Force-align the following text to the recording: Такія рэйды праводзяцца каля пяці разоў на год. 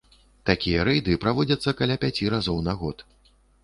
Такія 0.49 0.85
рэйды 0.89 1.19
праводзяцца 1.27 1.77
каля 1.85 2.01
пяці 2.07 2.35
разоў 2.39 2.63
на 2.73 2.81
год. 2.85 3.11